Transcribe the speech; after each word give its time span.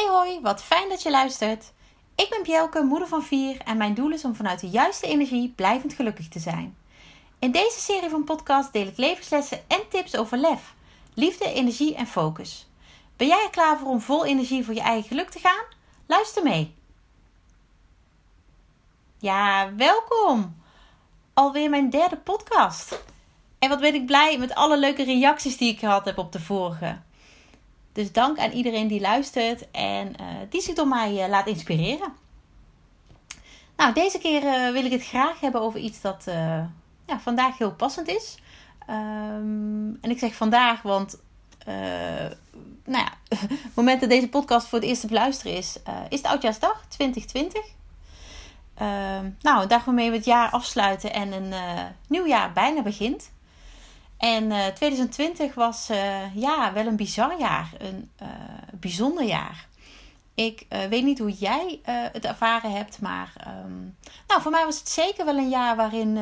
Hey 0.00 0.08
hoi, 0.08 0.40
wat 0.40 0.62
fijn 0.62 0.88
dat 0.88 1.02
je 1.02 1.10
luistert. 1.10 1.72
Ik 2.14 2.26
ben 2.30 2.42
Bjelke, 2.42 2.82
moeder 2.82 3.08
van 3.08 3.22
vier 3.22 3.60
en 3.64 3.76
mijn 3.76 3.94
doel 3.94 4.10
is 4.10 4.24
om 4.24 4.34
vanuit 4.34 4.60
de 4.60 4.68
juiste 4.68 5.06
energie 5.06 5.52
blijvend 5.56 5.92
gelukkig 5.92 6.28
te 6.28 6.38
zijn. 6.38 6.76
In 7.38 7.50
deze 7.50 7.80
serie 7.80 8.10
van 8.10 8.24
podcasts 8.24 8.72
deel 8.72 8.86
ik 8.86 8.96
levenslessen 8.96 9.60
en 9.68 9.80
tips 9.88 10.16
over 10.16 10.38
lef, 10.38 10.74
liefde, 11.14 11.52
energie 11.52 11.94
en 11.94 12.06
focus. 12.06 12.68
Ben 13.16 13.26
jij 13.26 13.42
er 13.44 13.50
klaar 13.50 13.78
voor 13.78 13.88
om 13.88 14.00
vol 14.00 14.24
energie 14.24 14.64
voor 14.64 14.74
je 14.74 14.80
eigen 14.80 15.08
geluk 15.08 15.30
te 15.30 15.38
gaan? 15.38 15.64
Luister 16.06 16.42
mee. 16.42 16.74
Ja, 19.18 19.74
welkom. 19.74 20.62
Alweer 21.34 21.70
mijn 21.70 21.90
derde 21.90 22.16
podcast. 22.16 23.04
En 23.58 23.68
wat 23.68 23.80
ben 23.80 23.94
ik 23.94 24.06
blij 24.06 24.38
met 24.38 24.54
alle 24.54 24.78
leuke 24.78 25.04
reacties 25.04 25.56
die 25.56 25.72
ik 25.72 25.78
gehad 25.78 26.04
heb 26.04 26.18
op 26.18 26.32
de 26.32 26.40
vorige. 26.40 27.00
Dus 27.92 28.12
dank 28.12 28.38
aan 28.38 28.50
iedereen 28.50 28.88
die 28.88 29.00
luistert 29.00 29.70
en 29.70 30.06
uh, 30.20 30.26
die 30.48 30.60
zich 30.60 30.74
door 30.74 30.88
mij 30.88 31.12
uh, 31.12 31.28
laat 31.28 31.46
inspireren. 31.46 32.12
Nou, 33.76 33.92
deze 33.92 34.18
keer 34.18 34.42
uh, 34.42 34.72
wil 34.72 34.84
ik 34.84 34.92
het 34.92 35.04
graag 35.04 35.40
hebben 35.40 35.60
over 35.60 35.80
iets 35.80 36.00
dat 36.00 36.24
ja, 37.06 37.20
vandaag 37.20 37.58
heel 37.58 37.72
passend 37.72 38.08
is. 38.08 38.38
Um, 38.90 39.98
en 40.00 40.10
ik 40.10 40.18
zeg 40.18 40.34
vandaag, 40.34 40.82
want 40.82 41.18
nou 42.84 43.04
ja, 43.04 43.12
het 43.38 43.74
moment 43.74 44.00
dat 44.00 44.10
deze 44.10 44.28
podcast 44.28 44.66
voor 44.66 44.78
het 44.78 44.88
eerst 44.88 45.00
te 45.00 45.06
beluisteren 45.06 45.56
is, 45.56 45.76
is 46.08 46.18
het 46.18 46.26
Oudjaarsdag 46.26 46.84
2020. 46.88 47.62
Ehm, 48.74 49.30
nou, 49.40 49.62
een 49.62 49.68
dag 49.68 49.84
waarmee 49.84 50.10
we 50.10 50.16
het 50.16 50.24
jaar 50.24 50.50
afsluiten 50.50 51.12
en 51.12 51.32
een 51.32 51.54
nieuw 52.06 52.26
jaar 52.26 52.52
bijna 52.52 52.82
begint. 52.82 53.30
En 54.20 54.44
uh, 54.44 54.66
eh, 54.66 54.74
2020 54.74 55.54
was 55.54 55.90
uh, 55.90 56.34
ja, 56.36 56.72
wel 56.72 56.86
een 56.86 56.96
bizar 56.96 57.38
jaar, 57.38 57.70
een 57.78 58.10
uh, 58.22 58.28
bijzonder 58.74 59.24
jaar. 59.24 59.68
Ik 60.34 60.66
weet 60.88 61.04
niet 61.04 61.18
hoe 61.18 61.32
jij 61.32 61.80
het 61.84 62.24
ervaren 62.24 62.72
hebt, 62.72 63.00
maar 63.00 63.32
um, 63.64 63.96
nou, 64.26 64.42
voor 64.42 64.50
mij 64.50 64.64
was 64.64 64.78
het 64.78 64.88
zeker 64.88 65.24
wel 65.24 65.36
een 65.36 65.48
jaar 65.48 65.76
waarin 65.76 66.18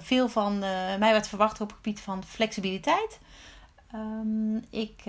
veel 0.00 0.28
van 0.28 0.58
mij 0.98 1.12
werd 1.12 1.28
verwacht 1.28 1.60
op 1.60 1.66
het 1.68 1.76
gebied 1.76 2.00
van 2.00 2.24
flexibiliteit. 2.24 3.18
Um, 3.94 4.64
ik, 4.70 5.02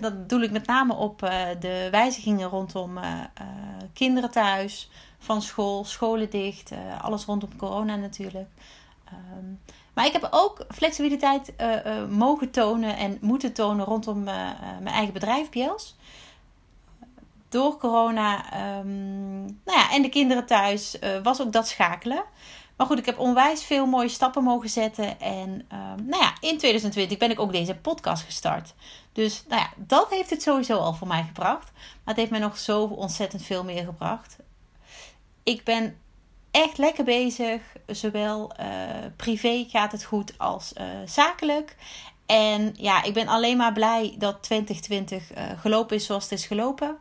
dat 0.00 0.28
doe 0.28 0.42
ik 0.42 0.50
met 0.50 0.66
name 0.66 0.94
op 0.94 1.18
de 1.60 1.88
wijzigingen 1.90 2.48
rondom 2.48 2.98
kinderen 3.92 4.30
thuis, 4.30 4.90
van 5.18 5.42
school, 5.42 5.84
scholen 5.84 6.30
dicht, 6.30 6.70
alles 7.00 7.24
rondom 7.24 7.56
corona 7.56 7.96
natuurlijk. 7.96 8.48
Um, 9.12 9.60
maar 10.00 10.08
ik 10.08 10.20
heb 10.20 10.28
ook 10.30 10.64
flexibiliteit 10.68 11.52
uh, 11.60 11.84
uh, 11.86 12.06
mogen 12.08 12.50
tonen 12.50 12.96
en 12.96 13.18
moeten 13.20 13.52
tonen 13.52 13.86
rondom 13.86 14.18
uh, 14.18 14.24
mijn 14.80 14.94
eigen 14.94 15.12
bedrijf, 15.12 15.50
Biels. 15.50 15.96
Door 17.48 17.76
corona 17.76 18.44
um, 18.78 19.40
nou 19.64 19.78
ja, 19.78 19.90
en 19.90 20.02
de 20.02 20.08
kinderen 20.08 20.46
thuis 20.46 20.98
was 21.22 21.42
ook 21.42 21.52
dat 21.52 21.68
schakelen. 21.68 22.22
Maar 22.76 22.86
goed, 22.86 22.98
ik 22.98 23.06
heb 23.06 23.18
onwijs 23.18 23.64
veel 23.64 23.86
mooie 23.86 24.08
stappen 24.08 24.42
mogen 24.42 24.68
zetten. 24.68 25.20
En 25.20 25.50
um, 25.50 26.06
nou 26.06 26.22
ja, 26.22 26.32
in 26.40 26.58
2020 26.58 27.18
ben 27.18 27.30
ik 27.30 27.40
ook 27.40 27.52
deze 27.52 27.74
podcast 27.74 28.24
gestart. 28.24 28.74
Dus 29.12 29.44
nou 29.48 29.60
ja, 29.60 29.70
dat 29.76 30.10
heeft 30.10 30.30
het 30.30 30.42
sowieso 30.42 30.76
al 30.76 30.94
voor 30.94 31.08
mij 31.08 31.22
gebracht. 31.22 31.72
Maar 31.74 32.14
het 32.14 32.16
heeft 32.16 32.30
mij 32.30 32.40
nog 32.40 32.58
zo 32.58 32.82
ontzettend 32.82 33.42
veel 33.42 33.64
meer 33.64 33.84
gebracht. 33.84 34.36
Ik 35.42 35.64
ben 35.64 35.98
echt 36.50 36.78
lekker 36.78 37.04
bezig. 37.04 37.62
Zowel 37.86 38.52
uh, 38.60 38.66
privé 39.16 39.64
gaat 39.68 39.92
het 39.92 40.04
goed 40.04 40.38
als 40.38 40.72
uh, 40.80 40.84
zakelijk. 41.06 41.76
En 42.26 42.74
ja, 42.76 43.02
ik 43.02 43.14
ben 43.14 43.28
alleen 43.28 43.56
maar 43.56 43.72
blij 43.72 44.14
dat 44.18 44.42
2020 44.42 45.32
uh, 45.32 45.50
eh, 45.50 45.60
gelopen 45.60 45.96
is 45.96 46.06
zoals 46.06 46.22
het 46.22 46.32
is 46.32 46.46
gelopen. 46.46 46.96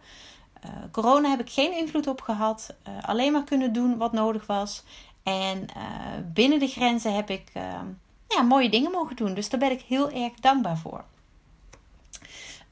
corona 0.91 1.29
heb 1.29 1.39
ik 1.39 1.49
geen 1.49 1.77
invloed 1.77 2.07
op 2.07 2.21
gehad. 2.21 2.75
alleen 3.01 3.31
maar 3.31 3.43
kunnen 3.43 3.73
doen 3.73 3.97
wat 3.97 4.11
nodig 4.11 4.45
was. 4.45 4.83
En 5.23 5.65
binnen 6.33 6.59
de 6.59 6.67
grenzen 6.67 7.15
heb 7.15 7.29
ik 7.29 7.51
ja, 8.27 8.41
mooie 8.41 8.69
dingen 8.69 8.91
mogen 8.91 9.15
doen. 9.15 9.33
Dus 9.33 9.49
daar 9.49 9.59
ben 9.59 9.71
ik 9.71 9.81
heel 9.81 10.11
erg 10.11 10.33
dankbaar 10.33 10.77
voor. 10.77 11.03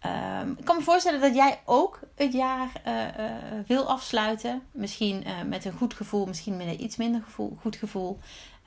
Um, 0.08 0.56
ik 0.58 0.66
kan 0.66 0.76
me 0.76 0.82
voorstellen 0.82 1.22
dat 1.22 1.36
jij 1.36 1.62
ook 1.66 2.00
het 2.16 2.34
jaar 2.34 2.72
uh, 2.88 2.94
uh, 3.04 3.32
wil 3.68 3.90
afsluiten. 3.90 4.62
Misschien 4.72 5.24
uh, 5.28 5.42
met 5.46 5.66
een 5.66 5.78
goed 5.78 5.94
gevoel, 5.94 6.26
misschien 6.26 6.58
met 6.58 6.68
een 6.68 6.84
iets 6.84 6.96
minder 6.96 7.22
gevoel, 7.22 7.58
goed 7.62 7.76
gevoel. 7.76 8.20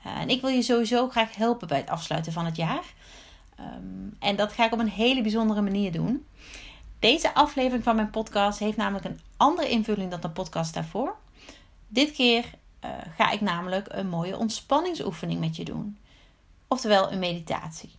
en 0.03 0.29
ik 0.29 0.41
wil 0.41 0.49
je 0.49 0.61
sowieso 0.61 1.09
graag 1.09 1.35
helpen 1.35 1.67
bij 1.67 1.77
het 1.77 1.89
afsluiten 1.89 2.33
van 2.33 2.45
het 2.45 2.55
jaar. 2.55 2.83
Um, 3.59 4.15
en 4.19 4.35
dat 4.35 4.53
ga 4.53 4.65
ik 4.65 4.73
op 4.73 4.79
een 4.79 4.89
hele 4.89 5.21
bijzondere 5.21 5.61
manier 5.61 5.91
doen. 5.91 6.25
Deze 6.99 7.33
aflevering 7.33 7.83
van 7.83 7.95
mijn 7.95 8.09
podcast 8.09 8.59
heeft 8.59 8.77
namelijk 8.77 9.05
een 9.05 9.19
andere 9.37 9.69
invulling 9.69 10.11
dan 10.11 10.21
de 10.21 10.29
podcast 10.29 10.73
daarvoor. 10.73 11.15
Dit 11.87 12.11
keer 12.11 12.45
ga 13.15 13.31
ik 13.31 13.41
namelijk 13.41 13.87
een 13.89 14.09
mooie 14.09 14.37
ontspanningsoefening 14.37 15.39
met 15.39 15.55
je 15.55 15.63
doen. 15.63 15.97
Oftewel 16.67 17.11
een 17.11 17.19
meditatie. 17.19 17.91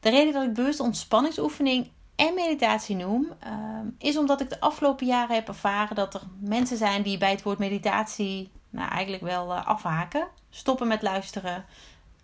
De 0.00 0.10
reden 0.10 0.32
dat 0.32 0.42
ik 0.42 0.54
bewust 0.54 0.80
ontspanningsoefening 0.80 1.90
en 2.20 2.34
meditatie 2.34 2.96
noem, 2.96 3.32
ehm, 3.38 3.86
is 3.98 4.16
omdat 4.16 4.40
ik 4.40 4.50
de 4.50 4.60
afgelopen 4.60 5.06
jaren 5.06 5.34
heb 5.34 5.48
ervaren 5.48 5.96
dat 5.96 6.14
er 6.14 6.20
mensen 6.38 6.76
zijn 6.76 7.02
die 7.02 7.18
bij 7.18 7.30
het 7.30 7.42
woord 7.42 7.58
meditatie 7.58 8.50
nou, 8.70 8.90
eigenlijk 8.90 9.22
wel 9.22 9.52
uh, 9.52 9.66
afhaken, 9.66 10.28
stoppen 10.50 10.88
met 10.88 11.02
luisteren, 11.02 11.64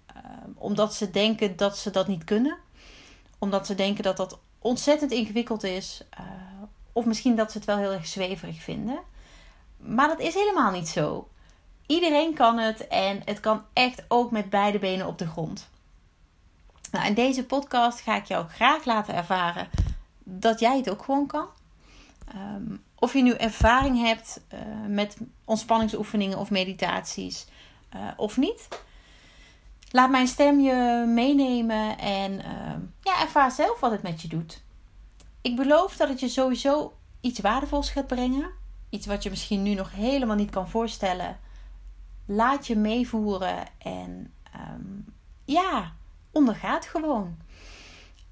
ehm, 0.07 0.51
omdat 0.55 0.95
ze 0.95 1.11
denken 1.11 1.57
dat 1.57 1.79
ze 1.79 1.91
dat 1.91 2.09
niet 2.09 2.25
kunnen, 2.25 2.57
omdat 3.39 3.67
ze 3.67 3.75
denken 3.75 4.03
dat 4.03 4.17
dat 4.17 4.39
ontzettend 4.59 5.11
ingewikkeld 5.11 5.65
is, 5.65 6.05
uh, 6.21 6.27
of 6.93 7.05
misschien 7.05 7.37
dat 7.37 7.53
ze 7.53 7.59
het 7.59 7.67
wel 7.67 7.79
heel 7.79 7.93
erg 7.93 8.07
zweverig 8.07 8.63
vinden. 8.63 8.99
Maar 9.77 10.09
dat 10.09 10.21
is 10.21 10.35
helemaal 10.35 10.71
niet 10.71 10.89
zo. 10.89 11.29
Iedereen 11.87 12.35
kan 12.35 12.59
het 12.59 12.89
en 12.89 13.23
het 13.25 13.41
kan 13.41 13.63
echt 13.73 14.05
ook 14.09 14.31
met 14.31 14.51
beide 14.51 14.79
benen 14.79 15.07
op 15.07 15.19
de 15.19 15.27
grond. 15.27 15.69
Nou, 16.91 17.07
in 17.07 17.15
deze 17.15 17.45
podcast 17.45 18.01
ga 18.01 18.17
ik 18.17 18.25
jou 18.25 18.49
graag 18.49 18.85
laten 18.85 19.15
ervaren 19.15 19.69
dat 20.29 20.61
jij 20.61 20.77
het 20.77 20.91
ook 20.91 21.03
gewoon 21.03 21.27
kan. 21.27 21.47
Um, 22.35 22.83
of 22.99 23.13
je 23.13 23.23
nu 23.23 23.33
ervaring 23.33 24.01
hebt 24.01 24.41
uh, 24.55 24.61
met 24.89 25.17
ontspanningsoefeningen 25.45 26.39
of 26.39 26.51
meditaties 26.51 27.47
uh, 27.95 28.01
of 28.17 28.37
niet. 28.37 28.69
Laat 29.91 30.11
mijn 30.11 30.27
stem 30.27 30.61
je 30.61 31.05
meenemen 31.07 31.99
en 31.99 32.33
uh, 32.33 32.75
ja, 33.01 33.21
ervaar 33.21 33.51
zelf 33.51 33.81
wat 33.81 33.91
het 33.91 34.03
met 34.03 34.23
je 34.23 34.29
doet. 34.29 34.63
Ik 35.41 35.57
beloof 35.57 35.97
dat 35.97 36.09
het 36.09 36.21
je 36.21 36.29
sowieso 36.29 36.97
iets 37.21 37.41
waardevols 37.41 37.91
gaat 37.91 38.07
brengen. 38.07 38.51
Iets 38.91 39.07
wat 39.07 39.23
je 39.23 39.31
misschien 39.31 39.63
nu 39.63 39.75
nog 39.75 39.93
helemaal 39.93 40.37
niet 40.37 40.51
kan 40.51 40.69
voorstellen. 40.69 41.39
Laat 42.27 42.67
je 42.67 42.77
meevoeren 42.77 43.65
en 43.79 44.33
um, 44.75 45.05
ja, 45.45 45.93
ondergaat 46.33 46.87
gewoon. 46.87 47.37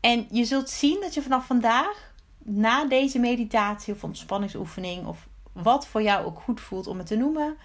En 0.04 0.26
je 0.30 0.44
zult 0.44 0.70
zien 0.70 1.00
dat 1.00 1.14
je 1.14 1.22
vanaf 1.22 1.46
vandaag, 1.46 2.12
na 2.38 2.84
deze 2.84 3.18
meditatie 3.18 3.94
of 3.94 4.04
ontspanningsoefening, 4.04 5.06
of 5.06 5.28
wat 5.52 5.86
voor 5.86 6.02
jou 6.02 6.24
ook 6.24 6.40
goed 6.40 6.60
voelt 6.60 6.86
om 6.86 6.98
het 6.98 7.06
te 7.06 7.16
noemen, 7.16 7.56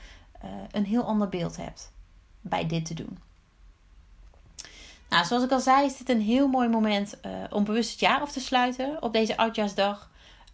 uh, 0.44 0.50
een 0.72 0.86
heel 0.86 1.04
ander 1.04 1.30
beeld 1.30 1.58
hebt 1.58 1.92
bij 2.42 2.68
dit 2.68 2.86
te 2.86 2.94
doen. 2.94 3.20
Nou, 5.10 5.26
zoals 5.26 5.44
ik 5.44 5.52
al 5.52 5.60
zei, 5.60 5.86
is 5.86 5.98
dit 5.98 6.10
een 6.10 6.22
heel 6.22 6.48
mooi 6.48 6.70
moment 6.70 7.18
uh, 7.26 7.32
om 7.50 7.64
bewust 7.64 7.92
het 7.92 8.00
jaar 8.00 8.22
af 8.22 8.32
te 8.32 8.40
sluiten 8.40 9.02
op 9.02 9.14
deze 9.14 9.38
oudjaarsdag. 9.38 10.10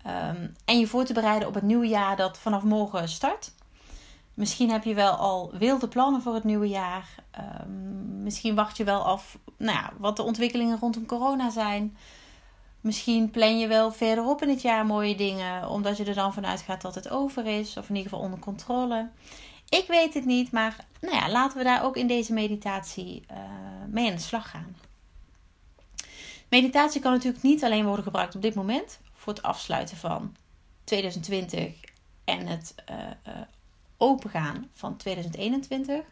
Um, 0.08 0.56
en 0.66 0.80
je 0.80 0.88
voor 0.88 1.06
te 1.06 1.14
bereiden 1.14 1.48
op 1.48 1.54
het 1.54 1.64
nieuwe 1.64 1.88
jaar 1.88 2.16
dat 2.16 2.38
vanaf 2.38 2.64
morgen 2.64 3.10
start. 3.10 3.52
Misschien 4.36 4.72
heb 4.72 4.84
je 4.84 4.94
wel 4.94 5.12
al 5.12 5.52
wilde 5.58 5.88
plannen 5.88 6.22
voor 6.22 6.34
het 6.34 6.44
nieuwe 6.44 6.68
jaar. 6.68 7.16
Um, 7.62 8.24
misschien 8.24 8.56
wacht 8.56 8.78
je 8.78 8.84
wel 8.84 9.02
af 9.02 9.38
nou 9.58 9.78
ja, 9.78 9.94
wat 9.98 10.16
de 10.16 10.24
ontwikkelingen 10.24 10.80
rondom 10.80 11.06
corona 11.06 11.50
zijn. 11.50 11.98
Misschien 12.82 13.32
plan 13.32 13.60
je 13.60 13.68
wel 13.68 13.92
verderop 13.92 14.42
in 14.42 14.50
het 14.50 14.62
jaar 14.62 14.86
mooie 14.86 15.16
dingen, 15.16 15.70
omdat 15.70 15.98
je 15.98 16.06
er 16.06 16.14
dan 16.14 16.34
vanuit 16.34 16.62
gaat 16.62 16.82
dat 16.82 16.96
het 16.96 17.10
over 17.10 17.46
is, 17.46 17.78
of 17.78 17.90
in 17.90 17.96
ieder 17.96 18.12
geval 18.12 18.26
onder 18.26 18.40
controle. 18.40 19.10
Ik 19.70 19.86
weet 19.88 20.14
het 20.14 20.26
niet, 20.26 20.52
maar 20.52 20.86
nou 21.02 21.16
ja, 21.16 21.30
laten 21.30 21.58
we 21.58 21.64
daar 21.64 21.84
ook 21.84 21.98
in 21.98 22.08
deze 22.08 22.34
meditatie 22.34 23.26
uh, 23.32 23.38
mee 23.90 24.10
aan 24.10 24.16
de 24.16 24.22
slag 24.22 24.50
gaan. 24.50 24.76
Meditatie 26.50 27.02
kan 27.02 27.12
natuurlijk 27.12 27.44
niet 27.44 27.64
alleen 27.64 27.86
worden 27.86 28.04
gebruikt 28.04 28.36
op 28.36 28.42
dit 28.42 28.56
moment 28.56 29.00
voor 29.14 29.34
het 29.34 29.42
afsluiten 29.42 29.98
van 29.98 30.36
2020 30.84 31.74
en 32.26 32.48
het 32.48 32.76
uh, 32.90 32.96
opengaan 33.98 34.70
van 34.74 34.98
2021. 34.98 36.04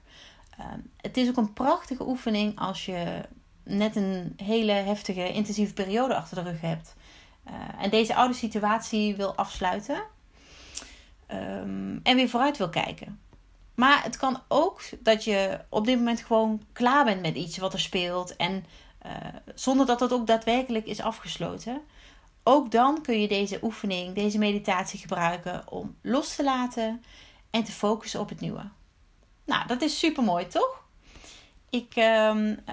Ehm, 0.57 0.79
het 0.97 1.17
is 1.17 1.29
ook 1.29 1.37
een 1.37 1.53
prachtige 1.53 2.07
oefening 2.07 2.59
als 2.59 2.85
je 2.85 3.21
net 3.63 3.95
een 3.95 4.33
hele 4.43 4.71
heftige, 4.71 5.33
intensieve 5.33 5.73
periode 5.73 6.15
achter 6.15 6.43
de 6.43 6.49
rug 6.49 6.61
hebt. 6.61 6.95
Uh, 7.47 7.83
en 7.83 7.89
deze 7.89 8.15
oude 8.15 8.33
situatie 8.33 9.15
wil 9.15 9.35
afsluiten. 9.35 10.03
Um, 11.31 11.99
en 12.03 12.15
weer 12.15 12.29
vooruit 12.29 12.57
wil 12.57 12.69
kijken. 12.69 13.19
Maar 13.75 14.03
het 14.03 14.17
kan 14.17 14.41
ook 14.47 14.81
dat 14.99 15.23
je 15.23 15.59
op 15.69 15.85
dit 15.85 15.97
moment 15.97 16.21
gewoon 16.21 16.61
klaar 16.73 17.05
bent 17.05 17.21
met 17.21 17.35
iets 17.35 17.57
wat 17.57 17.73
er 17.73 17.79
speelt. 17.79 18.35
En 18.35 18.65
uh, 19.05 19.11
zonder 19.55 19.85
dat 19.85 19.99
dat 19.99 20.13
ook 20.13 20.27
daadwerkelijk 20.27 20.85
is 20.85 21.01
afgesloten. 21.01 21.81
ook 22.43 22.71
dan 22.71 23.01
kun 23.01 23.21
je 23.21 23.27
deze 23.27 23.59
oefening, 23.61 24.15
deze 24.15 24.37
meditatie 24.37 24.99
gebruiken 24.99 25.71
om 25.71 25.95
los 26.01 26.35
te 26.35 26.43
laten 26.43 27.03
en 27.53 27.63
te 27.63 27.71
focussen 27.71 28.19
op 28.19 28.29
het 28.29 28.39
nieuwe. 28.39 28.69
Nou, 29.45 29.67
dat 29.67 29.81
is 29.81 29.99
super 29.99 30.23
mooi, 30.23 30.47
toch? 30.47 30.83
Ik 31.69 31.95
um, 31.95 32.63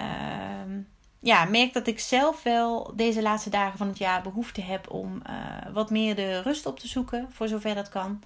ja, 1.21 1.45
merk 1.45 1.73
dat 1.73 1.87
ik 1.87 2.01
zelf 2.01 2.43
wel 2.43 2.93
deze 2.95 3.23
laatste 3.23 3.51
dagen 3.51 3.79
van 3.79 3.89
het 3.89 3.99
jaar 3.99 4.23
behoefte 4.23 4.61
heb 4.61 4.91
om 4.91 5.23
uh, 5.31 5.73
wat 5.73 5.91
meer 5.91 6.15
de 6.15 6.43
rust 6.43 6.67
op 6.67 6.79
te 6.79 6.89
zoeken, 6.89 7.29
voor 7.33 7.49
zover 7.49 7.75
dat 7.75 7.89
kan. 7.89 8.23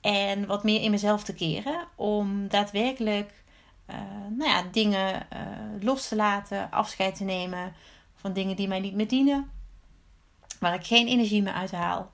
En 0.00 0.46
wat 0.46 0.64
meer 0.64 0.82
in 0.82 0.90
mezelf 0.90 1.24
te 1.24 1.34
keren. 1.34 1.86
Om 1.94 2.48
daadwerkelijk 2.48 3.32
uh, 3.90 3.96
nou 4.30 4.50
ja, 4.50 4.62
dingen 4.72 5.26
uh, 5.32 5.82
los 5.82 6.08
te 6.08 6.16
laten, 6.16 6.70
afscheid 6.70 7.16
te 7.16 7.24
nemen 7.24 7.74
van 8.14 8.32
dingen 8.32 8.56
die 8.56 8.68
mij 8.68 8.80
niet 8.80 8.94
meer 8.94 9.08
dienen. 9.08 9.50
Waar 10.60 10.74
ik 10.74 10.86
geen 10.86 11.06
energie 11.06 11.42
meer 11.42 11.52
uit 11.52 11.72
haal. 11.72 12.10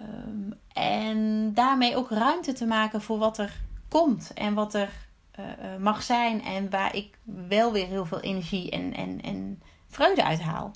Um, 0.00 0.58
en 0.72 1.52
daarmee 1.54 1.96
ook 1.96 2.10
ruimte 2.10 2.52
te 2.52 2.66
maken 2.66 3.02
voor 3.02 3.18
wat 3.18 3.38
er 3.38 3.60
komt 3.88 4.32
en 4.34 4.54
wat 4.54 4.74
er 4.74 4.90
uh, 5.38 5.76
mag 5.78 6.02
zijn. 6.02 6.44
En 6.44 6.70
waar 6.70 6.94
ik 6.96 7.18
wel 7.24 7.72
weer 7.72 7.86
heel 7.86 8.06
veel 8.06 8.20
energie 8.20 8.70
en, 8.70 8.94
en, 8.94 9.20
en 9.20 9.62
vreugde 9.88 10.24
uit 10.24 10.40
haal. 10.40 10.72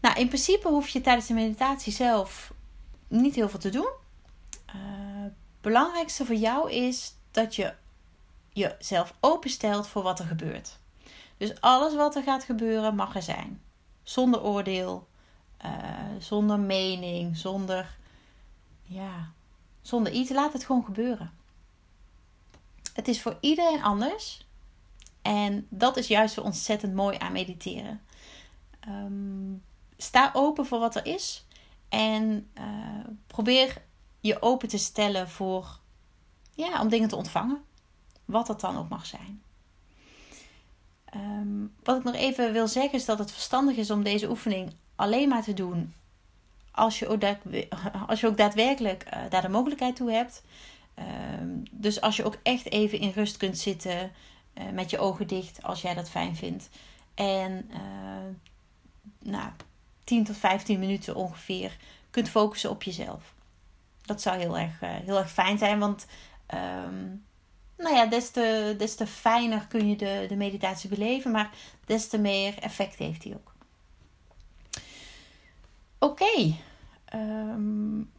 Nou, 0.00 0.18
in 0.18 0.28
principe 0.28 0.68
hoef 0.68 0.88
je 0.88 1.00
tijdens 1.00 1.26
de 1.26 1.34
meditatie 1.34 1.92
zelf 1.92 2.52
niet 3.08 3.34
heel 3.34 3.48
veel 3.48 3.58
te 3.58 3.70
doen. 3.70 3.90
Het 4.66 5.32
belangrijkste 5.60 6.24
voor 6.24 6.34
jou 6.34 6.70
is 6.70 7.14
dat 7.30 7.54
je 7.54 7.74
jezelf 8.52 9.14
openstelt 9.20 9.86
voor 9.86 10.02
wat 10.02 10.18
er 10.18 10.24
gebeurt. 10.24 10.78
Dus 11.36 11.60
alles 11.60 11.94
wat 11.94 12.16
er 12.16 12.22
gaat 12.22 12.44
gebeuren 12.44 12.94
mag 12.94 13.14
er 13.14 13.22
zijn. 13.22 13.60
Zonder 14.02 14.42
oordeel, 14.42 15.06
uh, 15.64 15.70
zonder 16.18 16.58
mening, 16.58 17.36
zonder, 17.36 17.96
ja, 18.82 19.32
zonder 19.80 20.12
iets. 20.12 20.30
Laat 20.30 20.52
het 20.52 20.64
gewoon 20.64 20.84
gebeuren. 20.84 21.32
Het 22.92 23.08
is 23.08 23.22
voor 23.22 23.36
iedereen 23.40 23.82
anders. 23.82 24.46
En 25.22 25.66
dat 25.68 25.96
is 25.96 26.06
juist 26.06 26.34
zo 26.34 26.40
ontzettend 26.40 26.94
mooi 26.94 27.18
aan 27.18 27.32
mediteren. 27.32 28.00
Um, 28.88 29.62
sta 29.96 30.30
open 30.32 30.66
voor 30.66 30.78
wat 30.78 30.96
er 30.96 31.06
is. 31.06 31.46
En 31.88 32.50
uh, 32.58 32.64
probeer 33.26 33.82
je 34.20 34.42
open 34.42 34.68
te 34.68 34.78
stellen 34.78 35.28
voor, 35.28 35.78
ja, 36.54 36.80
om 36.80 36.88
dingen 36.88 37.08
te 37.08 37.16
ontvangen. 37.16 37.62
Wat 38.24 38.46
dat 38.46 38.60
dan 38.60 38.76
ook 38.76 38.88
mag 38.88 39.06
zijn. 39.06 39.42
Um, 41.14 41.74
wat 41.82 41.96
ik 41.96 42.04
nog 42.04 42.14
even 42.14 42.52
wil 42.52 42.68
zeggen 42.68 42.98
is 42.98 43.04
dat 43.04 43.18
het 43.18 43.32
verstandig 43.32 43.76
is 43.76 43.90
om 43.90 44.02
deze 44.02 44.30
oefening 44.30 44.72
alleen 45.02 45.28
maar 45.28 45.42
te 45.42 45.54
doen 45.54 45.94
als 46.70 46.98
je 46.98 47.08
ook, 47.08 47.22
als 48.06 48.20
je 48.20 48.26
ook 48.26 48.36
daadwerkelijk 48.36 49.04
uh, 49.06 49.20
daar 49.28 49.42
de 49.42 49.48
mogelijkheid 49.48 49.96
toe 49.96 50.12
hebt. 50.12 50.42
Um, 51.40 51.62
dus 51.70 52.00
als 52.00 52.16
je 52.16 52.24
ook 52.24 52.36
echt 52.42 52.70
even 52.70 52.98
in 52.98 53.10
rust 53.10 53.36
kunt 53.36 53.58
zitten 53.58 54.12
uh, 54.54 54.64
met 54.72 54.90
je 54.90 54.98
ogen 54.98 55.26
dicht, 55.26 55.62
als 55.62 55.82
jij 55.82 55.94
dat 55.94 56.10
fijn 56.10 56.36
vindt. 56.36 56.68
En 57.14 57.70
uh, 57.70 58.34
nou, 59.18 59.50
10 60.04 60.24
tot 60.24 60.36
15 60.36 60.78
minuten 60.78 61.14
ongeveer 61.14 61.76
kunt 62.10 62.28
focussen 62.28 62.70
op 62.70 62.82
jezelf. 62.82 63.34
Dat 64.02 64.22
zou 64.22 64.38
heel 64.38 64.58
erg, 64.58 64.80
heel 64.80 65.18
erg 65.18 65.30
fijn 65.30 65.58
zijn, 65.58 65.78
want 65.78 66.06
um, 66.54 67.24
nou 67.76 67.96
ja, 67.96 68.06
des 68.06 68.30
te, 68.30 68.74
des 68.78 68.94
te 68.94 69.06
fijner 69.06 69.66
kun 69.66 69.88
je 69.88 69.96
de, 69.96 70.24
de 70.28 70.36
meditatie 70.36 70.88
beleven, 70.88 71.30
maar 71.30 71.50
des 71.84 72.08
te 72.08 72.18
meer 72.18 72.58
effect 72.58 72.98
heeft 72.98 73.24
hij 73.24 73.34
ook. 73.34 73.51
Oké, 76.02 76.54
um, 77.14 78.12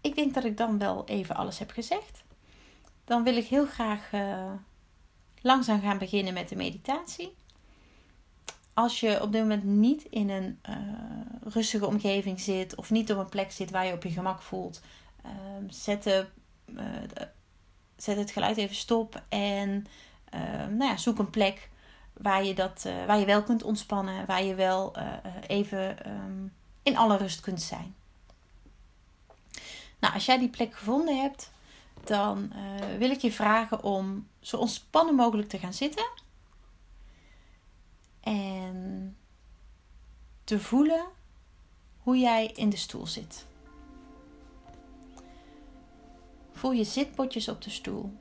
ik 0.00 0.14
denk 0.14 0.34
dat 0.34 0.44
ik 0.44 0.56
dan 0.56 0.78
wel 0.78 1.06
even 1.06 1.36
alles 1.36 1.58
heb 1.58 1.70
gezegd. 1.70 2.24
Dan 3.04 3.24
wil 3.24 3.36
ik 3.36 3.46
heel 3.46 3.66
graag 3.66 4.12
uh, 4.12 4.52
langzaam 5.42 5.80
gaan 5.80 5.98
beginnen 5.98 6.34
met 6.34 6.48
de 6.48 6.56
meditatie. 6.56 7.34
Als 8.74 9.00
je 9.00 9.22
op 9.22 9.32
dit 9.32 9.40
moment 9.40 9.64
niet 9.64 10.04
in 10.04 10.30
een 10.30 10.60
uh, 10.68 10.76
rustige 11.52 11.86
omgeving 11.86 12.40
zit 12.40 12.74
of 12.74 12.90
niet 12.90 13.12
op 13.12 13.18
een 13.18 13.28
plek 13.28 13.52
zit 13.52 13.70
waar 13.70 13.86
je 13.86 13.92
op 13.92 14.02
je 14.02 14.10
gemak 14.10 14.42
voelt, 14.42 14.80
uh, 15.24 15.32
zet 15.68 16.02
de, 16.02 16.26
uh, 16.66 16.84
zet 17.96 18.16
het 18.16 18.30
geluid 18.30 18.56
even 18.56 18.76
stop 18.76 19.22
en 19.28 19.86
uh, 20.34 20.66
nou 20.66 20.84
ja, 20.84 20.96
zoek 20.96 21.18
een 21.18 21.30
plek 21.30 21.70
waar 22.12 22.44
je, 22.44 22.54
dat, 22.54 22.88
waar 23.06 23.18
je 23.18 23.26
wel 23.26 23.42
kunt 23.42 23.62
ontspannen, 23.62 24.26
waar 24.26 24.42
je 24.44 24.54
wel 24.54 24.96
even 25.46 25.96
in 26.88 26.96
alle 26.96 27.16
rust 27.16 27.40
kunt 27.40 27.62
zijn. 27.62 27.94
Nou, 29.98 30.14
als 30.14 30.26
jij 30.26 30.38
die 30.38 30.48
plek 30.48 30.74
gevonden 30.74 31.20
hebt, 31.20 31.50
dan 32.04 32.52
wil 32.98 33.10
ik 33.10 33.20
je 33.20 33.32
vragen 33.32 33.82
om 33.82 34.28
zo 34.40 34.56
ontspannen 34.56 35.14
mogelijk 35.14 35.48
te 35.48 35.58
gaan 35.58 35.72
zitten 35.72 36.08
en 38.20 39.16
te 40.44 40.60
voelen 40.60 41.06
hoe 41.98 42.18
jij 42.18 42.46
in 42.46 42.70
de 42.70 42.76
stoel 42.76 43.06
zit. 43.06 43.46
Voel 46.52 46.72
je 46.72 46.84
zitpotjes 46.84 47.48
op 47.48 47.62
de 47.62 47.70
stoel. 47.70 48.12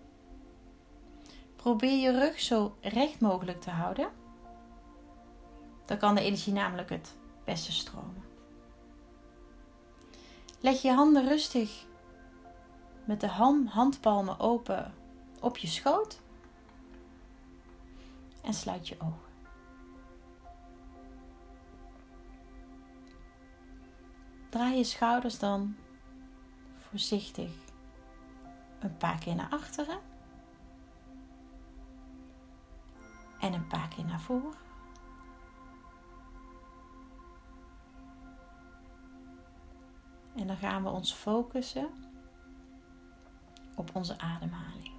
Probeer 1.55 1.97
je 1.97 2.11
rug 2.11 2.39
zo 2.39 2.75
recht 2.81 3.19
mogelijk 3.19 3.61
te 3.61 3.69
houden. 3.69 4.09
Dan 5.85 5.97
kan 5.97 6.15
de 6.15 6.21
energie 6.21 6.53
namelijk 6.53 6.89
het 6.89 7.15
beste 7.45 7.71
stromen. 7.71 8.26
Leg 10.59 10.81
je 10.81 10.91
handen 10.91 11.27
rustig 11.27 11.85
met 13.05 13.21
de 13.21 13.27
handpalmen 13.69 14.39
open 14.39 14.93
op 15.39 15.57
je 15.57 15.67
schoot 15.67 16.21
en 18.41 18.53
sluit 18.53 18.87
je 18.87 18.95
ogen. 18.99 19.27
Draai 24.49 24.77
je 24.77 24.83
schouders 24.83 25.39
dan 25.39 25.75
voorzichtig 26.77 27.51
een 28.79 28.97
paar 28.97 29.19
keer 29.19 29.35
naar 29.35 29.49
achteren. 29.49 29.99
En 33.39 33.53
een 33.53 33.67
paar 33.67 33.87
keer 33.87 34.05
naar 34.05 34.21
voren. 34.21 34.66
En 40.47 40.53
dan 40.53 40.69
gaan 40.69 40.83
we 40.83 40.89
ons 40.89 41.13
focussen 41.13 41.89
op 43.75 43.95
onze 43.95 44.19
ademhaling. 44.19 44.91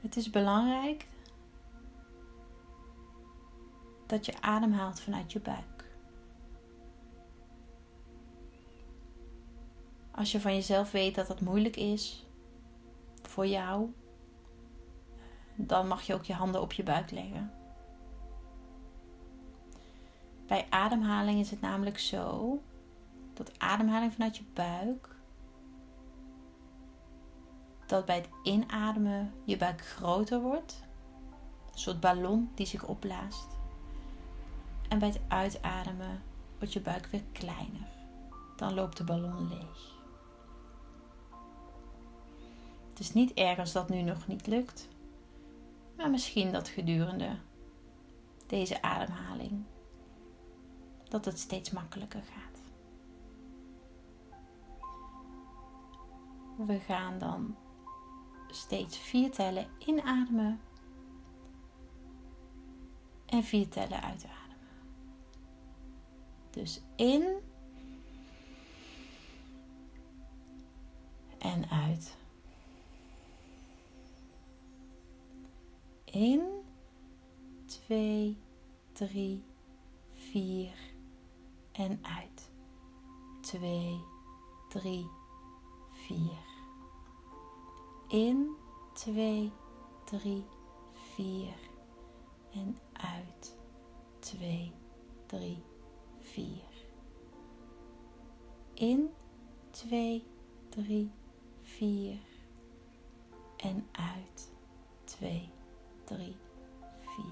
Het 0.00 0.16
is 0.16 0.30
belangrijk 0.30 1.08
dat 4.06 4.26
je 4.26 4.40
ademhaalt 4.40 5.00
vanuit 5.00 5.32
je 5.32 5.40
buik. 5.40 5.84
Als 10.10 10.32
je 10.32 10.40
van 10.40 10.54
jezelf 10.54 10.90
weet 10.90 11.14
dat 11.14 11.26
dat 11.26 11.40
moeilijk 11.40 11.76
is 11.76 12.26
voor 13.22 13.46
jou, 13.46 13.92
dan 15.54 15.88
mag 15.88 16.02
je 16.02 16.14
ook 16.14 16.24
je 16.24 16.34
handen 16.34 16.60
op 16.60 16.72
je 16.72 16.82
buik 16.82 17.10
leggen. 17.10 17.63
Bij 20.46 20.66
ademhaling 20.70 21.40
is 21.40 21.50
het 21.50 21.60
namelijk 21.60 21.98
zo 21.98 22.58
dat 23.32 23.58
ademhaling 23.58 24.12
vanuit 24.12 24.36
je 24.36 24.44
buik, 24.52 25.16
dat 27.86 28.04
bij 28.04 28.16
het 28.16 28.28
inademen 28.42 29.32
je 29.44 29.56
buik 29.56 29.80
groter 29.80 30.40
wordt, 30.40 30.84
een 31.72 31.78
soort 31.78 32.00
ballon 32.00 32.50
die 32.54 32.66
zich 32.66 32.84
opblaast. 32.84 33.46
En 34.88 34.98
bij 34.98 35.08
het 35.08 35.20
uitademen 35.28 36.22
wordt 36.58 36.72
je 36.72 36.80
buik 36.80 37.06
weer 37.06 37.24
kleiner. 37.32 37.88
Dan 38.56 38.74
loopt 38.74 38.96
de 38.96 39.04
ballon 39.04 39.48
leeg. 39.48 39.92
Het 42.88 42.98
is 42.98 43.12
niet 43.12 43.32
erg 43.32 43.58
als 43.58 43.72
dat 43.72 43.88
nu 43.88 44.02
nog 44.02 44.26
niet 44.26 44.46
lukt, 44.46 44.88
maar 45.96 46.10
misschien 46.10 46.52
dat 46.52 46.68
gedurende 46.68 47.36
deze 48.46 48.82
ademhaling 48.82 49.64
dat 51.14 51.24
het 51.24 51.38
steeds 51.38 51.70
makkelijker 51.70 52.22
gaat. 52.22 52.62
We 56.66 56.78
gaan 56.78 57.18
dan 57.18 57.56
steeds 58.50 58.98
vier 58.98 59.30
tellen 59.30 59.66
inademen 59.78 60.60
en 63.26 63.44
vier 63.44 63.68
tellen 63.68 64.02
uitademen. 64.02 64.68
Dus 66.50 66.80
in 66.96 67.24
en 71.38 71.70
uit. 71.70 72.16
In, 76.04 76.42
2, 77.66 78.36
3, 78.92 79.42
4 80.12 80.92
en 81.74 81.98
uit. 82.02 82.50
2, 83.40 84.00
3, 84.68 85.08
4. 85.90 86.18
In, 88.08 88.56
2, 88.92 89.52
3, 90.04 90.44
4 90.92 91.54
en 92.52 92.78
uit. 92.92 93.56
2, 94.18 94.72
3, 95.26 95.62
4. 96.18 96.46
In, 98.74 99.10
2, 99.70 100.24
3, 100.68 101.10
4 101.62 102.18
en 103.56 103.86
uit. 103.92 104.52
2, 105.04 105.50
3, 106.04 106.36
4. 107.00 107.24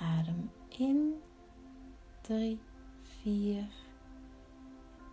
Adem 0.00 0.50
in, 0.68 1.22
3, 2.26 2.58
4. 3.22 3.68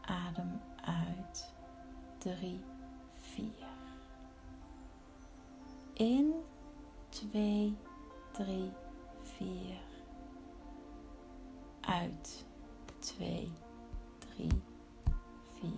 Adem 0.01 0.62
uit, 0.82 1.53
3, 2.17 2.60
4. 3.15 3.46
In, 5.93 6.34
2, 7.10 7.75
3, 8.32 8.72
4. 9.22 9.48
Uit, 11.82 12.46
2, 13.00 13.51
3, 14.36 14.48
4. 15.60 15.70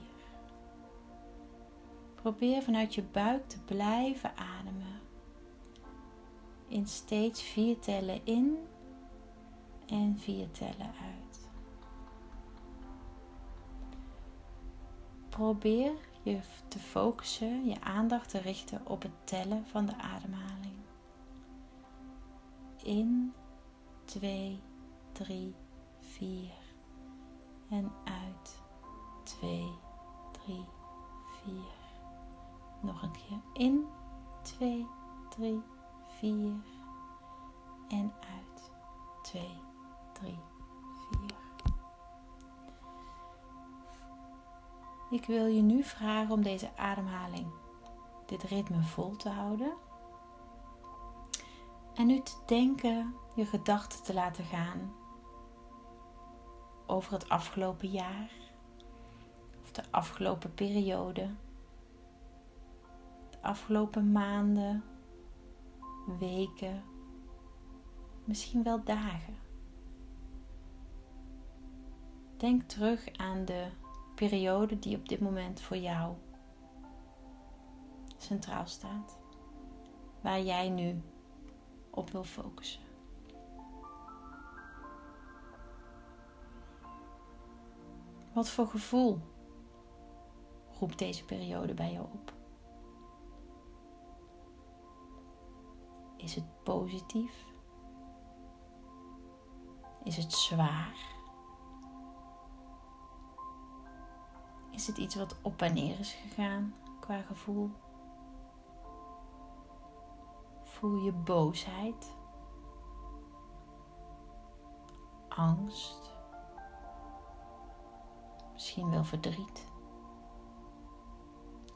Probeer 2.16 2.62
vanuit 2.62 2.96
je 2.96 3.04
buik 3.04 3.48
te 3.48 3.60
blijven 3.60 4.38
ademen. 4.38 5.00
In 6.68 6.88
steeds 6.88 7.42
vier 7.42 7.80
tellen 7.80 8.22
in 8.24 8.58
en 9.88 10.18
vier 10.18 10.52
tellen 10.52 10.94
uit. 11.02 11.25
Probeer 15.36 15.94
je 16.24 16.40
te 16.68 16.80
focussen, 16.80 17.66
je 17.66 17.82
aandacht 17.82 18.30
te 18.30 18.38
richten 18.38 18.82
op 18.88 19.02
het 19.02 19.12
tellen 19.24 19.68
van 19.68 19.86
de 19.86 19.98
ademhaling. 19.98 20.76
In, 22.84 23.34
2, 24.06 24.62
3, 25.12 25.56
4 26.00 26.52
en 27.70 27.92
uit 28.04 28.62
2, 29.24 29.72
3, 30.32 30.66
4. 31.44 31.54
Nog 32.82 33.02
een 33.02 33.12
keer 33.12 33.42
in 33.54 33.86
2, 34.42 34.88
3, 35.30 35.62
4 36.08 36.54
en 37.88 38.14
uit 38.20 38.72
2, 39.22 39.50
3, 40.14 40.32
4. 40.32 40.55
Ik 45.16 45.26
wil 45.26 45.46
je 45.46 45.62
nu 45.62 45.84
vragen 45.84 46.34
om 46.34 46.44
deze 46.44 46.78
ademhaling, 46.78 47.48
dit 48.26 48.44
ritme 48.44 48.82
vol 48.82 49.16
te 49.16 49.30
houden. 49.30 49.74
En 51.94 52.08
nu 52.08 52.20
te 52.20 52.38
denken, 52.46 53.16
je 53.36 53.46
gedachten 53.46 54.04
te 54.04 54.14
laten 54.14 54.44
gaan 54.44 54.94
over 56.86 57.14
het 57.14 57.30
afgelopen 57.30 57.90
jaar 57.90 58.32
of 59.62 59.72
de 59.72 59.84
afgelopen 59.92 60.54
periode, 60.54 61.30
de 63.30 63.42
afgelopen 63.42 64.12
maanden, 64.12 64.84
weken, 66.20 66.84
misschien 68.24 68.64
wel 68.64 68.84
dagen. 68.84 69.38
Denk 72.38 72.62
terug 72.62 73.18
aan 73.18 73.46
de 73.46 73.68
periode 74.16 74.80
die 74.80 74.98
op 74.98 75.10
dit 75.10 75.20
moment 75.20 75.62
voor 75.62 75.78
jou 75.78 76.14
centraal 78.18 78.66
staat, 78.66 79.20
waar 80.22 80.42
jij 80.42 80.70
nu 80.70 81.02
op 81.90 82.10
wil 82.10 82.24
focussen. 82.24 82.82
Wat 88.34 88.50
voor 88.50 88.68
gevoel 88.68 89.20
roept 90.80 91.00
deze 91.00 91.26
periode 91.26 91.74
bij 91.74 91.92
jou 91.92 92.06
op? 92.14 92.34
Is 96.18 96.36
het 96.36 96.64
positief? 96.64 97.46
Is 100.04 100.18
het 100.18 100.34
zwaar? 100.34 101.15
Is 104.76 104.88
het 104.88 104.98
iets 104.98 105.16
wat 105.16 105.36
op 105.42 105.62
en 105.62 105.74
neer 105.74 106.00
is 106.00 106.14
gegaan 106.14 106.76
qua 107.00 107.22
gevoel? 107.22 107.72
Voel 110.64 110.96
je 110.96 111.12
boosheid? 111.12 112.16
Angst? 115.30 116.14
Misschien 118.54 118.90
wel 118.90 119.04
verdriet? 119.04 119.66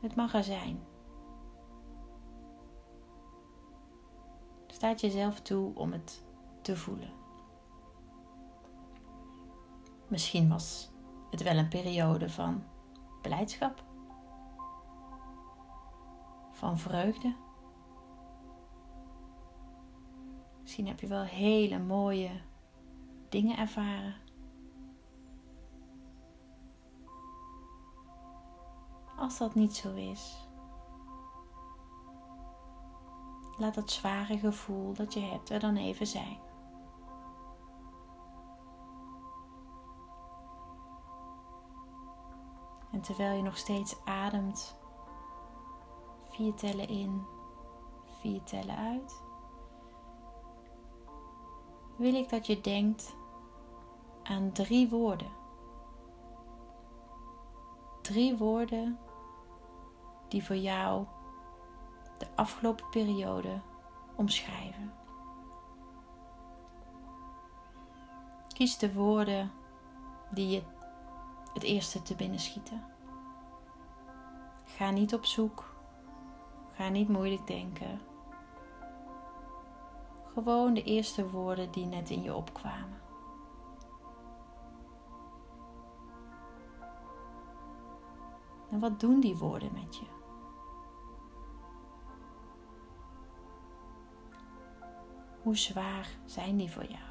Het 0.02 0.16
mag 0.16 0.34
er 0.34 0.44
zijn. 0.44 0.84
Staat 4.68 5.02
jezelf 5.02 5.42
toe 5.42 5.76
om 5.76 5.92
het 5.92 6.24
te 6.62 6.78
voelen. 6.78 7.14
Misschien 10.08 10.50
was 10.50 10.92
het 11.32 11.44
wel 11.44 11.58
een 11.58 11.70
periode 11.70 12.30
van 12.30 12.64
blijdschap, 13.22 13.84
van 16.52 16.78
vreugde. 16.78 17.36
Misschien 20.62 20.88
heb 20.88 21.00
je 21.00 21.08
wel 21.08 21.24
hele 21.24 21.80
mooie 21.80 22.42
dingen 23.30 23.58
ervaren. 23.58 24.16
Als 29.18 29.38
dat 29.38 29.56
niet 29.56 29.76
zo 29.76 29.96
is, 29.96 30.48
laat 33.58 33.76
dat 33.76 33.92
zware 33.92 34.38
gevoel 34.38 34.94
dat 34.94 35.14
je 35.14 35.20
hebt 35.20 35.50
er 35.50 35.60
dan 35.60 35.76
even 35.76 36.08
zijn. 36.08 36.49
En 43.00 43.06
terwijl 43.06 43.36
je 43.38 43.44
nog 43.44 43.58
steeds 43.58 44.06
ademt, 44.06 44.78
vier 46.30 46.54
tellen 46.54 46.88
in, 46.88 47.26
vier 48.20 48.44
tellen 48.44 48.76
uit, 48.76 49.22
wil 51.98 52.14
ik 52.14 52.30
dat 52.30 52.48
je 52.48 52.62
denkt 52.62 53.16
aan 54.24 54.52
drie 54.52 54.90
woorden. 54.90 55.32
Drie 58.02 58.38
woorden 58.38 59.00
die 60.28 60.46
voor 60.46 60.56
jou 60.56 61.06
de 62.18 62.28
afgelopen 62.36 62.90
periode 62.90 63.62
omschrijven. 64.16 64.94
Kies 68.48 68.78
de 68.78 68.94
woorden 68.94 69.52
die 70.32 70.50
je 70.50 70.78
het 71.54 71.64
eerste 71.64 72.02
te 72.02 72.16
binnen 72.16 72.40
schieten. 72.40 72.84
Ga 74.64 74.92
niet 74.92 75.14
op 75.14 75.26
zoek. 75.26 75.76
Ga 76.74 76.90
niet 76.90 77.10
moeilijk 77.10 77.48
denken. 77.48 78.02
Gewoon 80.34 80.74
de 80.74 80.84
eerste 80.84 81.30
woorden 81.30 81.72
die 81.72 81.86
net 81.86 82.10
in 82.10 82.22
je 82.22 82.36
opkwamen. 82.36 83.02
En 88.72 88.80
wat 88.80 89.00
doen 89.00 89.20
die 89.20 89.38
woorden 89.38 89.72
met 89.74 89.98
je? 89.98 90.06
Hoe 95.42 95.58
zwaar 95.58 96.08
zijn 96.26 96.58
die 96.58 96.72
voor 96.72 96.86
jou? 96.86 97.09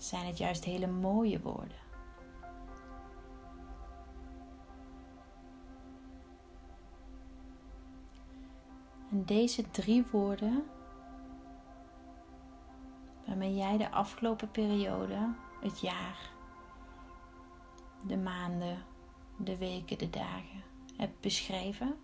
Zijn 0.00 0.26
het 0.26 0.38
juist 0.38 0.64
hele 0.64 0.86
mooie 0.86 1.40
woorden? 1.40 1.78
En 9.10 9.24
deze 9.24 9.70
drie 9.70 10.04
woorden, 10.10 10.64
waarmee 13.26 13.54
jij 13.54 13.76
de 13.76 13.90
afgelopen 13.90 14.50
periode, 14.50 15.34
het 15.60 15.80
jaar, 15.80 16.30
de 18.06 18.16
maanden, 18.16 18.84
de 19.36 19.56
weken, 19.56 19.98
de 19.98 20.10
dagen 20.10 20.62
hebt 20.96 21.20
beschreven, 21.20 21.96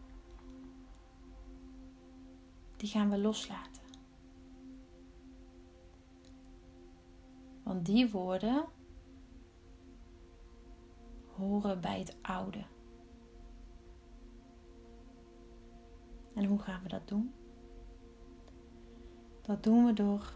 die 2.77 2.89
gaan 2.89 3.11
we 3.11 3.19
loslaten. 3.19 3.86
Want 7.67 7.87
die 7.87 8.11
woorden 8.11 8.65
horen 11.35 11.81
bij 11.81 11.99
het 11.99 12.17
oude. 12.23 12.65
En 16.35 16.45
hoe 16.45 16.59
gaan 16.59 16.83
we 16.83 16.89
dat 16.89 17.09
doen? 17.09 17.33
Dat 19.43 19.63
doen 19.63 19.87
we 19.87 19.93
door 19.93 20.33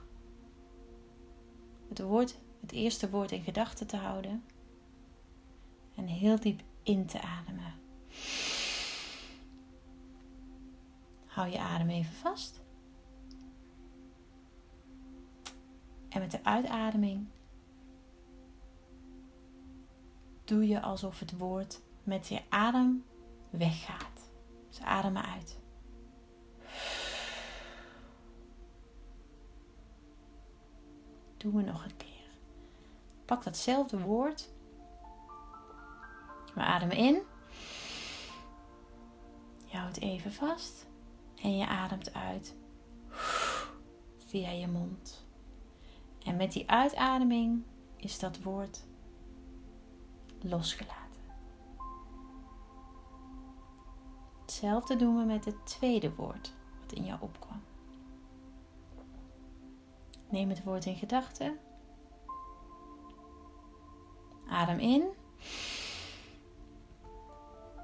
het, 1.88 2.00
woord, 2.00 2.38
het 2.60 2.72
eerste 2.72 3.10
woord 3.10 3.32
in 3.32 3.42
gedachten 3.42 3.86
te 3.86 3.96
houden 3.96 4.44
en 5.94 6.06
heel 6.06 6.40
diep 6.40 6.62
in 6.82 7.06
te 7.06 7.20
ademen. 7.20 7.74
Hou 11.26 11.48
je 11.48 11.58
adem 11.58 11.88
even 11.88 12.14
vast. 12.14 12.59
En 16.10 16.20
met 16.20 16.30
de 16.30 16.44
uitademing 16.44 17.26
doe 20.44 20.68
je 20.68 20.80
alsof 20.80 21.18
het 21.18 21.36
woord 21.38 21.80
met 22.02 22.28
je 22.28 22.42
adem 22.48 23.04
weggaat. 23.50 24.30
Dus 24.68 24.80
adem 24.80 25.16
uit. 25.16 25.58
Doen 31.36 31.56
we 31.56 31.62
nog 31.62 31.84
een 31.84 31.96
keer. 31.96 32.08
Pak 33.24 33.44
datzelfde 33.44 34.00
woord. 34.00 34.50
We 36.54 36.60
ademen 36.60 36.96
in. 36.96 37.22
Je 39.66 39.76
houdt 39.76 40.00
even 40.00 40.32
vast. 40.32 40.86
En 41.42 41.56
je 41.56 41.66
ademt 41.66 42.14
uit 42.14 42.54
via 44.26 44.50
je 44.50 44.66
mond. 44.66 45.28
En 46.24 46.36
met 46.36 46.52
die 46.52 46.70
uitademing 46.70 47.62
is 47.96 48.18
dat 48.18 48.42
woord 48.42 48.84
losgelaten. 50.40 51.00
Hetzelfde 54.40 54.96
doen 54.96 55.18
we 55.18 55.24
met 55.24 55.44
het 55.44 55.66
tweede 55.66 56.14
woord 56.14 56.52
wat 56.80 56.92
in 56.92 57.04
jou 57.04 57.20
opkwam. 57.20 57.62
Neem 60.28 60.48
het 60.48 60.64
woord 60.64 60.86
in 60.86 60.96
gedachten. 60.96 61.58
Adem 64.48 64.78
in. 64.78 65.08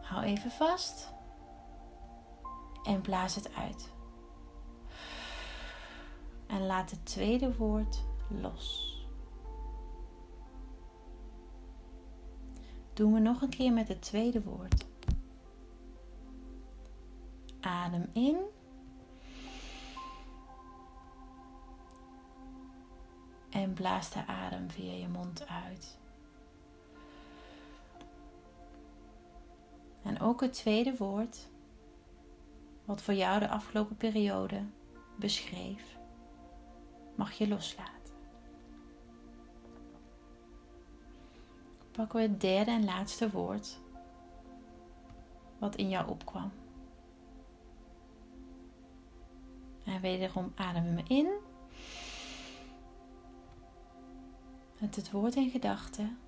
Hou 0.03 0.25
even 0.25 0.51
vast. 0.51 1.13
En 2.85 3.01
blaas 3.01 3.35
het 3.35 3.55
uit. 3.55 3.93
En 6.47 6.67
laat 6.67 6.91
het 6.91 7.07
tweede 7.07 7.57
woord 7.57 8.05
los. 8.29 8.95
Doen 12.93 13.13
we 13.13 13.19
nog 13.21 13.43
een 13.43 13.49
keer 13.49 13.73
met 13.73 13.89
het 13.89 14.03
tweede 14.03 14.43
woord. 14.43 14.87
Adem 17.61 18.11
in. 18.13 18.37
En 23.51 23.73
blaas 23.73 24.11
de 24.11 24.27
adem 24.27 24.71
via 24.71 24.93
je 24.93 25.09
mond 25.09 25.47
uit. 25.49 25.99
En 30.03 30.21
ook 30.21 30.41
het 30.41 30.53
tweede 30.53 30.97
woord, 30.97 31.49
wat 32.85 33.03
voor 33.03 33.15
jou 33.15 33.39
de 33.39 33.49
afgelopen 33.49 33.97
periode 33.97 34.63
beschreef, 35.17 35.99
mag 37.15 37.33
je 37.33 37.49
loslaten. 37.49 37.96
Pakken 41.97 42.21
we 42.21 42.27
het 42.27 42.41
derde 42.41 42.71
en 42.71 42.85
laatste 42.85 43.31
woord, 43.31 43.79
wat 45.59 45.77
in 45.77 45.89
jou 45.89 46.09
opkwam. 46.09 46.53
En 49.85 50.01
wederom 50.01 50.53
ademen 50.55 50.95
we 50.95 51.03
in. 51.07 51.29
Met 54.79 54.97
het 54.97 55.11
woord 55.11 55.35
in 55.35 55.51
gedachten. 55.51 56.19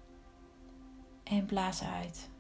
En 1.23 1.47
blaas 1.47 1.83
uit. 1.83 2.31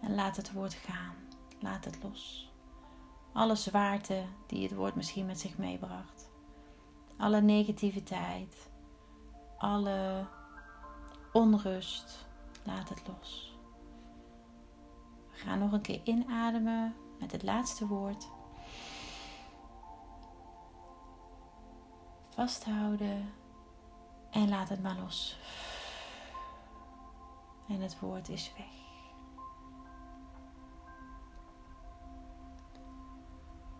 En 0.00 0.14
laat 0.14 0.36
het 0.36 0.52
woord 0.52 0.74
gaan. 0.74 1.14
Laat 1.60 1.84
het 1.84 2.02
los. 2.02 2.52
Alle 3.32 3.54
zwaarte 3.54 4.24
die 4.46 4.62
het 4.62 4.74
woord 4.74 4.94
misschien 4.94 5.26
met 5.26 5.40
zich 5.40 5.58
meebracht. 5.58 6.30
Alle 7.16 7.40
negativiteit. 7.40 8.72
Alle 9.58 10.26
onrust. 11.32 12.26
Laat 12.62 12.88
het 12.88 13.02
los. 13.06 13.58
We 15.30 15.36
gaan 15.36 15.58
nog 15.58 15.72
een 15.72 15.80
keer 15.80 16.00
inademen 16.04 16.96
met 17.18 17.32
het 17.32 17.42
laatste 17.42 17.86
woord. 17.86 18.28
Vasthouden 22.28 23.32
en 24.30 24.48
laat 24.48 24.68
het 24.68 24.82
maar 24.82 24.96
los. 24.96 25.38
En 27.68 27.80
het 27.80 28.00
woord 28.00 28.28
is 28.28 28.52
weg. 28.56 28.82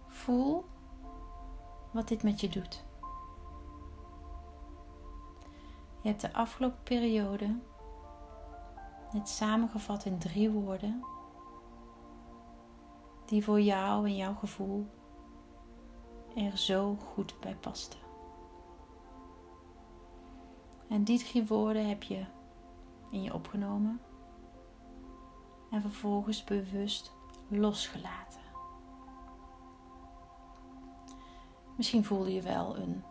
Voel 0.06 0.64
wat 1.90 2.08
dit 2.08 2.22
met 2.22 2.40
je 2.40 2.48
doet. 2.48 2.84
Je 6.04 6.10
hebt 6.10 6.22
de 6.22 6.32
afgelopen 6.32 6.82
periode 6.82 7.58
net 9.12 9.28
samengevat 9.28 10.04
in 10.04 10.18
drie 10.18 10.50
woorden 10.50 11.04
die 13.26 13.44
voor 13.44 13.60
jou 13.60 14.06
en 14.06 14.16
jouw 14.16 14.34
gevoel 14.34 14.86
er 16.36 16.58
zo 16.58 16.96
goed 16.96 17.40
bij 17.40 17.56
pasten. 17.56 17.98
En 20.88 21.04
die 21.04 21.18
drie 21.18 21.46
woorden 21.46 21.88
heb 21.88 22.02
je 22.02 22.24
in 23.10 23.22
je 23.22 23.34
opgenomen 23.34 24.00
en 25.70 25.80
vervolgens 25.80 26.44
bewust 26.44 27.12
losgelaten. 27.48 28.42
Misschien 31.76 32.04
voelde 32.04 32.34
je 32.34 32.42
wel 32.42 32.76
een 32.76 33.04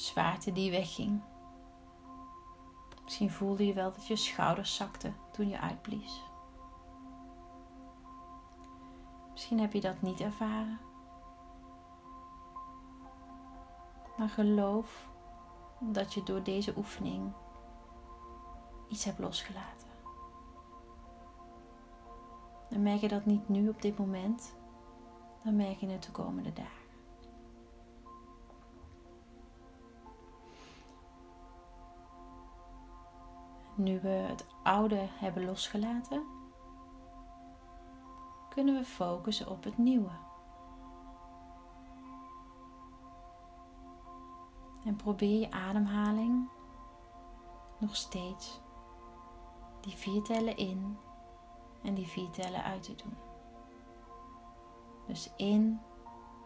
zwaarte 0.00 0.52
die 0.52 0.70
wegging. 0.70 1.22
Misschien 3.04 3.30
voelde 3.30 3.66
je 3.66 3.72
wel 3.72 3.92
dat 3.92 4.06
je 4.06 4.16
schouders 4.16 4.76
zakten 4.76 5.16
toen 5.32 5.48
je 5.48 5.60
uitblies. 5.60 6.22
Misschien 9.30 9.60
heb 9.60 9.72
je 9.72 9.80
dat 9.80 10.02
niet 10.02 10.20
ervaren. 10.20 10.78
Maar 14.16 14.28
geloof 14.28 15.08
dat 15.80 16.14
je 16.14 16.22
door 16.22 16.42
deze 16.42 16.76
oefening 16.76 17.32
iets 18.88 19.04
hebt 19.04 19.18
losgelaten. 19.18 19.88
En 22.70 22.82
merk 22.82 23.00
je 23.00 23.08
dat 23.08 23.24
niet 23.24 23.48
nu 23.48 23.68
op 23.68 23.82
dit 23.82 23.98
moment, 23.98 24.56
dan 25.44 25.56
merk 25.56 25.78
je 25.78 25.86
het 25.86 26.02
de 26.02 26.10
komende 26.10 26.52
dagen. 26.52 26.85
Nu 33.76 34.00
we 34.00 34.08
het 34.08 34.46
oude 34.62 35.08
hebben 35.10 35.44
losgelaten, 35.44 36.26
kunnen 38.48 38.74
we 38.74 38.84
focussen 38.84 39.48
op 39.48 39.64
het 39.64 39.78
nieuwe. 39.78 40.10
En 44.84 44.96
probeer 44.96 45.40
je 45.40 45.50
ademhaling 45.50 46.48
nog 47.78 47.96
steeds 47.96 48.60
die 49.80 49.92
vier 49.92 50.22
tellen 50.22 50.56
in 50.56 50.98
en 51.82 51.94
die 51.94 52.06
vier 52.06 52.30
tellen 52.30 52.62
uit 52.62 52.82
te 52.82 52.94
doen. 52.94 53.16
Dus 55.06 55.30
in, 55.36 55.80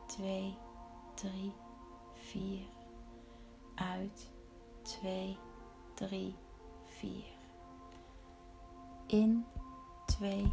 2, 0.06 0.56
3, 1.14 1.52
4. 2.12 2.60
Uit, 3.74 4.30
2, 4.82 5.38
3, 5.94 6.08
4. 6.08 6.49
4. 7.00 7.24
In, 9.06 9.46
2, 10.06 10.52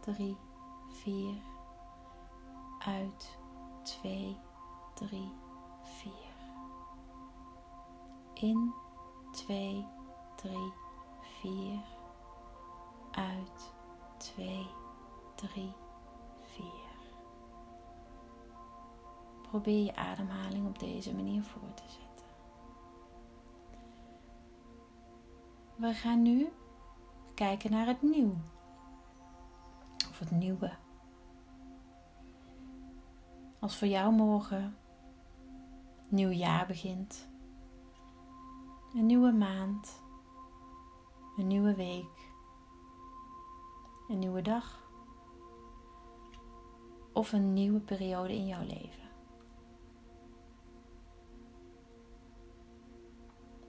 3, 0.00 0.36
4. 0.88 1.34
Uit, 2.78 3.38
2, 3.82 4.36
3, 4.94 5.32
4. 5.82 6.12
In, 8.34 8.74
2, 9.32 9.86
3, 10.36 10.72
4. 11.20 11.80
Uit, 13.10 13.72
2, 14.16 14.66
3, 15.34 15.72
4. 16.42 16.64
Probeer 19.42 19.84
je 19.84 19.96
ademhaling 19.96 20.66
op 20.66 20.78
deze 20.78 21.14
manier 21.14 21.42
voor 21.42 21.74
te 21.74 21.82
zetten. 21.82 22.05
We 25.76 25.94
gaan 25.94 26.22
nu 26.22 26.48
kijken 27.34 27.70
naar 27.70 27.86
het 27.86 28.02
nieuw. 28.02 28.34
Of 30.08 30.18
het 30.18 30.30
nieuwe. 30.30 30.76
Als 33.58 33.78
voor 33.78 33.88
jou 33.88 34.12
morgen 34.12 34.76
nieuw 36.08 36.30
jaar 36.30 36.66
begint. 36.66 37.28
Een 38.94 39.06
nieuwe 39.06 39.32
maand. 39.32 40.02
Een 41.36 41.46
nieuwe 41.46 41.74
week. 41.74 42.30
Een 44.08 44.18
nieuwe 44.18 44.42
dag. 44.42 44.90
Of 47.12 47.32
een 47.32 47.52
nieuwe 47.52 47.80
periode 47.80 48.34
in 48.34 48.46
jouw 48.46 48.64
leven. 48.64 49.08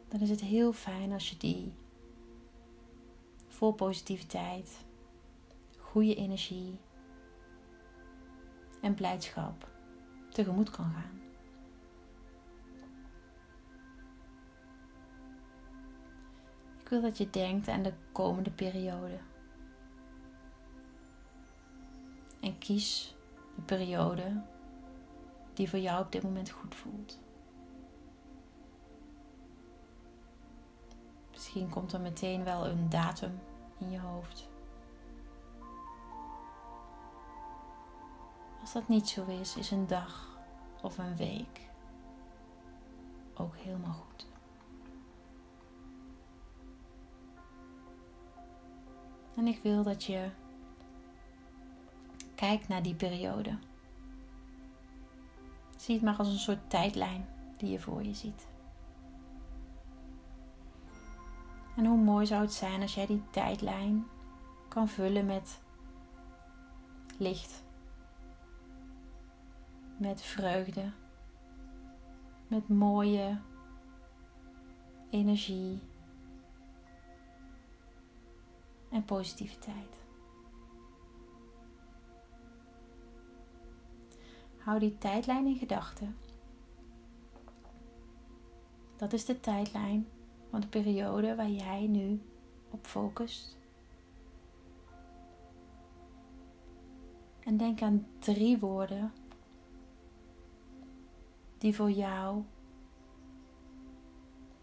Dan 0.07 0.19
is 0.19 0.29
het 0.29 0.41
heel 0.41 0.73
fijn 0.73 1.11
als 1.11 1.29
je 1.29 1.37
die 1.37 1.73
vol 3.57 3.73
positiviteit, 3.73 4.85
goede 5.77 6.15
energie 6.15 6.79
en 8.81 8.93
blijdschap 8.93 9.69
tegemoet 10.29 10.69
kan 10.69 10.91
gaan. 10.91 11.21
Ik 16.81 16.89
wil 16.89 17.01
dat 17.01 17.17
je 17.17 17.29
denkt 17.29 17.67
aan 17.67 17.83
de 17.83 17.93
komende 18.11 18.51
periode. 18.51 19.19
En 22.39 22.57
kies 22.57 23.15
de 23.55 23.61
periode 23.61 24.41
die 25.53 25.69
voor 25.69 25.79
jou 25.79 26.05
op 26.05 26.11
dit 26.11 26.23
moment 26.23 26.49
goed 26.49 26.75
voelt. 26.75 27.19
Misschien 31.57 31.75
komt 31.81 31.93
er 31.93 32.01
meteen 32.01 32.43
wel 32.43 32.67
een 32.67 32.89
datum 32.89 33.39
in 33.77 33.91
je 33.91 33.99
hoofd. 33.99 34.49
Als 38.61 38.73
dat 38.73 38.87
niet 38.87 39.09
zo 39.09 39.25
is, 39.25 39.55
is 39.55 39.71
een 39.71 39.87
dag 39.87 40.37
of 40.81 40.97
een 40.97 41.15
week 41.15 41.69
ook 43.33 43.55
helemaal 43.55 43.93
goed. 43.93 44.27
En 49.35 49.47
ik 49.47 49.59
wil 49.63 49.83
dat 49.83 50.03
je 50.03 50.29
kijkt 52.35 52.67
naar 52.67 52.83
die 52.83 52.95
periode. 52.95 53.57
Zie 55.77 55.95
het 55.95 56.03
maar 56.03 56.17
als 56.17 56.27
een 56.27 56.39
soort 56.39 56.69
tijdlijn 56.69 57.27
die 57.57 57.71
je 57.71 57.79
voor 57.79 58.03
je 58.03 58.13
ziet. 58.13 58.47
En 61.77 61.85
hoe 61.85 61.97
mooi 61.97 62.25
zou 62.25 62.41
het 62.41 62.53
zijn 62.53 62.81
als 62.81 62.95
jij 62.95 63.05
die 63.05 63.23
tijdlijn 63.29 64.07
kan 64.67 64.87
vullen 64.87 65.25
met 65.25 65.61
licht, 67.17 67.63
met 69.97 70.21
vreugde, 70.21 70.91
met 72.47 72.69
mooie 72.69 73.39
energie 75.09 75.79
en 78.89 79.05
positiviteit. 79.05 80.05
Hou 84.57 84.79
die 84.79 84.97
tijdlijn 84.97 85.45
in 85.45 85.57
gedachten. 85.57 86.17
Dat 88.95 89.13
is 89.13 89.25
de 89.25 89.39
tijdlijn 89.39 90.07
van 90.49 90.59
de 90.59 90.67
periode 90.67 91.35
waar 91.35 91.49
jij 91.49 91.87
nu 91.87 92.21
op 92.69 92.85
focust. 92.85 93.57
En 97.39 97.57
denk 97.57 97.81
aan 97.81 98.07
drie 98.19 98.59
woorden 98.59 99.11
die 101.57 101.75
voor 101.75 101.91
jou 101.91 102.43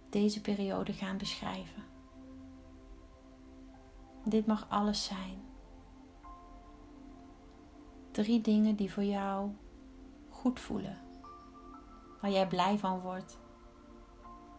deze 0.08 0.40
periode 0.40 0.92
gaan 0.92 1.16
beschrijven. 1.16 1.82
Dit 4.24 4.46
mag 4.46 4.66
alles 4.68 5.04
zijn. 5.04 5.42
Drie 8.10 8.40
dingen 8.40 8.76
die 8.76 8.92
voor 8.92 9.02
jou 9.02 9.50
goed 10.28 10.60
voelen, 10.60 10.98
waar 12.20 12.30
jij 12.30 12.48
blij 12.48 12.78
van 12.78 13.00
wordt, 13.00 13.38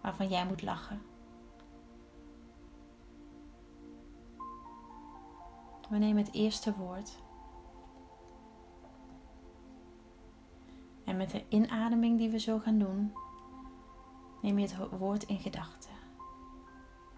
waarvan 0.02 0.28
jij 0.28 0.46
moet 0.46 0.62
lachen. 0.62 1.02
We 5.96 6.02
nemen 6.02 6.24
het 6.24 6.34
eerste 6.34 6.76
woord. 6.76 7.12
En 11.06 11.18
met 11.18 11.30
de 11.32 11.44
inademing 11.50 12.18
die 12.18 12.30
we 12.30 12.40
zo 12.40 12.60
gaan 12.60 12.80
doen, 12.80 13.14
neem 14.42 14.60
je 14.60 14.68
het 14.68 14.90
woord 14.90 15.24
in 15.24 15.40
gedachten. 15.40 15.92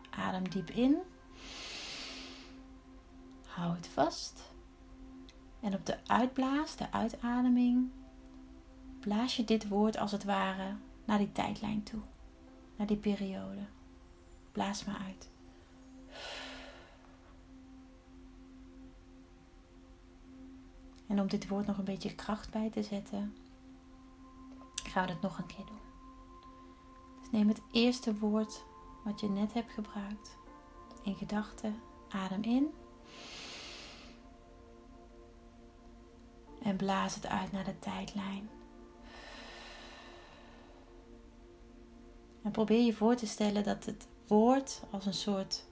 Adem 0.09 0.49
diep 0.49 0.69
in. 0.69 0.97
Hou 3.47 3.75
het 3.75 3.87
vast. 3.87 4.51
En 5.59 5.73
op 5.73 5.85
de 5.85 5.97
uitblaas, 6.05 6.75
de 6.75 6.91
uitademing, 6.91 7.89
blaas 8.99 9.35
je 9.35 9.43
dit 9.43 9.67
woord 9.67 9.97
als 9.97 10.11
het 10.11 10.23
ware 10.23 10.75
naar 11.05 11.17
die 11.17 11.31
tijdlijn 11.31 11.83
toe. 11.83 12.01
Naar 12.75 12.87
die 12.87 12.97
periode. 12.97 13.65
Blaas 14.51 14.85
maar 14.85 15.01
uit. 15.05 15.35
En 21.07 21.19
om 21.19 21.27
dit 21.27 21.47
woord 21.47 21.65
nog 21.65 21.77
een 21.77 21.83
beetje 21.83 22.15
kracht 22.15 22.51
bij 22.51 22.69
te 22.69 22.83
zetten, 22.83 23.35
gaan 24.83 25.05
we 25.05 25.11
het 25.11 25.21
nog 25.21 25.37
een 25.37 25.45
keer 25.45 25.65
doen. 25.65 25.79
Dus 27.19 27.31
neem 27.31 27.47
het 27.47 27.61
eerste 27.71 28.17
woord 28.17 28.63
wat 29.03 29.19
je 29.19 29.29
net 29.29 29.53
hebt 29.53 29.71
gebruikt 29.71 30.37
in 31.03 31.15
gedachten. 31.15 31.75
Adem 32.09 32.43
in. 32.43 32.73
En 36.61 36.75
blaas 36.75 37.15
het 37.15 37.27
uit 37.27 37.51
naar 37.51 37.63
de 37.63 37.79
tijdlijn. 37.79 38.49
En 42.41 42.51
probeer 42.51 42.85
je 42.85 42.93
voor 42.93 43.15
te 43.15 43.27
stellen 43.27 43.63
dat 43.63 43.85
het 43.85 44.07
woord 44.27 44.81
als 44.91 45.05
een 45.05 45.13
soort 45.13 45.65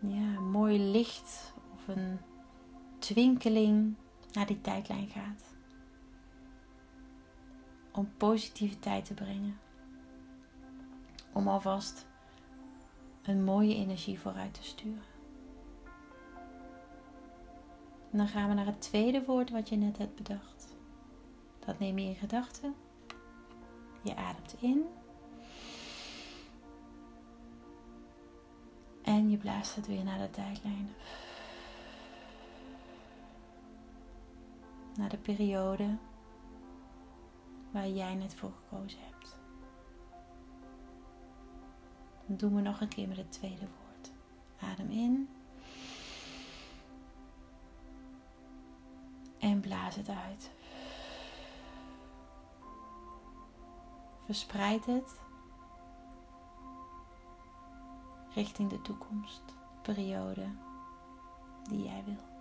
ja, 0.00 0.40
mooi 0.40 0.78
licht 0.78 1.52
of 1.74 1.88
een 1.88 2.18
twinkeling 3.02 3.94
naar 4.32 4.46
die 4.46 4.60
tijdlijn 4.60 5.08
gaat. 5.08 5.44
Om 7.92 8.12
positiviteit 8.16 9.04
te 9.04 9.14
brengen. 9.14 9.58
Om 11.32 11.48
alvast 11.48 12.06
een 13.22 13.44
mooie 13.44 13.74
energie 13.74 14.20
vooruit 14.20 14.54
te 14.54 14.62
sturen. 14.62 15.02
En 18.10 18.18
dan 18.18 18.28
gaan 18.28 18.48
we 18.48 18.54
naar 18.54 18.66
het 18.66 18.80
tweede 18.80 19.24
woord 19.24 19.50
wat 19.50 19.68
je 19.68 19.76
net 19.76 19.98
hebt 19.98 20.16
bedacht. 20.16 20.76
Dat 21.66 21.78
neem 21.78 21.98
je 21.98 22.06
in 22.06 22.14
gedachten. 22.14 22.74
Je 24.02 24.16
ademt 24.16 24.56
in. 24.60 24.84
En 29.02 29.30
je 29.30 29.36
blaast 29.36 29.76
het 29.76 29.86
weer 29.86 30.04
naar 30.04 30.18
de 30.18 30.30
tijdlijn. 30.30 30.90
Naar 34.96 35.08
de 35.08 35.18
periode 35.18 35.96
waar 37.70 37.88
jij 37.88 38.14
net 38.14 38.34
voor 38.34 38.52
gekozen 38.52 39.00
hebt. 39.00 39.36
Dan 42.26 42.36
doen 42.36 42.54
we 42.54 42.60
nog 42.60 42.80
een 42.80 42.88
keer 42.88 43.08
met 43.08 43.16
het 43.16 43.32
tweede 43.32 43.66
woord. 43.66 44.12
Adem 44.60 44.90
in. 44.90 45.28
En 49.38 49.60
blaas 49.60 49.96
het 49.96 50.08
uit. 50.08 50.50
Verspreid 54.24 54.86
het 54.86 55.20
richting 58.34 58.70
de 58.70 58.82
toekomst, 58.82 59.42
periode 59.82 60.46
die 61.68 61.82
jij 61.82 62.02
wil. 62.04 62.31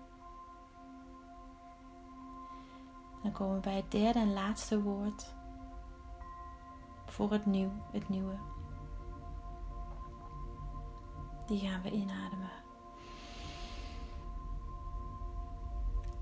Dan 3.23 3.31
komen 3.31 3.55
we 3.55 3.61
bij 3.61 3.75
het 3.75 3.91
derde 3.91 4.19
en 4.19 4.33
laatste 4.33 4.81
woord 4.81 5.33
voor 7.05 7.31
het 7.31 7.45
nieuw, 7.45 7.71
het 7.91 8.09
nieuwe. 8.09 8.35
Die 11.45 11.59
gaan 11.59 11.81
we 11.81 11.91
inademen. 11.91 12.51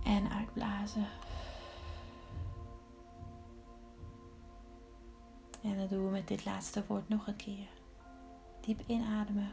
En 0.03 0.29
uitblazen. 0.29 1.07
En 5.61 5.77
dan 5.77 5.87
doen 5.87 6.05
we 6.05 6.11
met 6.11 6.27
dit 6.27 6.45
laatste 6.45 6.83
woord 6.87 7.09
nog 7.09 7.27
een 7.27 7.35
keer. 7.35 7.67
Diep 8.61 8.81
inademen. 8.87 9.51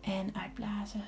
En 0.00 0.34
uitblazen. 0.34 1.04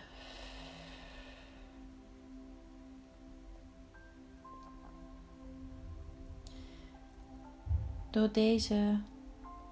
Door 8.14 8.32
deze 8.32 9.00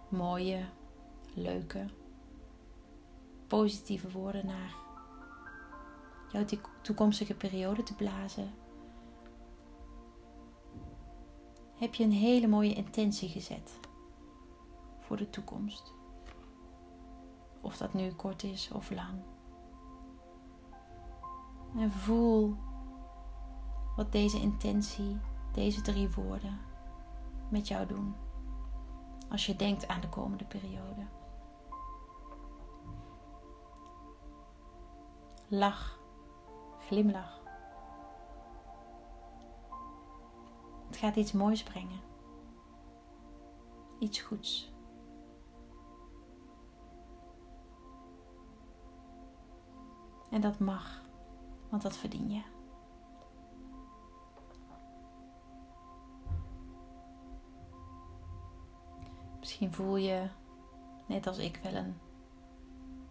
mooie, 0.08 0.64
leuke, 1.34 1.86
positieve 3.46 4.10
woorden 4.10 4.46
naar 4.46 4.74
jouw 6.32 6.44
toekomstige 6.80 7.34
periode 7.34 7.82
te 7.82 7.94
blazen, 7.94 8.54
heb 11.74 11.94
je 11.94 12.04
een 12.04 12.12
hele 12.12 12.46
mooie 12.46 12.74
intentie 12.74 13.28
gezet 13.28 13.78
voor 15.00 15.16
de 15.16 15.30
toekomst. 15.30 15.92
Of 17.60 17.76
dat 17.76 17.94
nu 17.94 18.12
kort 18.12 18.42
is 18.42 18.70
of 18.72 18.90
lang. 18.90 19.22
En 21.76 21.90
voel 21.90 22.56
wat 23.96 24.12
deze 24.12 24.40
intentie, 24.40 25.16
deze 25.52 25.80
drie 25.80 26.10
woorden 26.10 26.58
met 27.48 27.68
jou 27.68 27.86
doen. 27.86 28.30
Als 29.32 29.46
je 29.46 29.56
denkt 29.56 29.88
aan 29.88 30.00
de 30.00 30.08
komende 30.08 30.44
periode. 30.44 31.06
Lach, 35.48 35.98
glimlach. 36.78 37.40
Het 40.86 40.96
gaat 40.96 41.16
iets 41.16 41.32
moois 41.32 41.62
brengen. 41.62 42.00
Iets 43.98 44.20
goeds. 44.20 44.72
En 50.30 50.40
dat 50.40 50.58
mag, 50.58 51.02
want 51.68 51.82
dat 51.82 51.96
verdien 51.96 52.30
je. 52.30 52.51
Misschien 59.62 59.84
voel 59.86 59.96
je, 59.96 60.28
net 61.06 61.26
als 61.26 61.38
ik, 61.38 61.60
wel 61.62 61.74
een 61.74 61.94